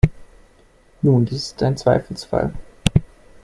[1.03, 2.55] Nun, dies ist ein Zweifelsfall.